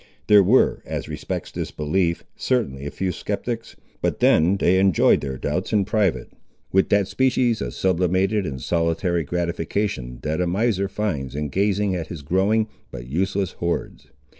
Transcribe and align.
There 0.25 0.41
were, 0.41 0.81
as 0.83 1.07
respects 1.07 1.51
this 1.51 1.69
belief, 1.69 2.23
certainly 2.35 2.87
a 2.87 2.89
few 2.89 3.11
sceptics, 3.11 3.75
but 4.01 4.19
then 4.19 4.57
they 4.57 4.79
enjoyed 4.79 5.21
their 5.21 5.37
doubts 5.37 5.71
in 5.73 5.85
private, 5.85 6.31
with 6.71 6.89
that 6.89 7.07
species 7.07 7.61
of 7.61 7.75
sublimated 7.75 8.47
and 8.47 8.59
solitary 8.59 9.23
gratification 9.23 10.17
that 10.23 10.41
a 10.41 10.47
miser 10.47 10.87
finds 10.87 11.35
in 11.35 11.49
gazing 11.49 11.93
at 11.95 12.07
his 12.07 12.23
growing, 12.23 12.67
but 12.89 13.05
useless, 13.05 13.51
hoards. 13.59 14.07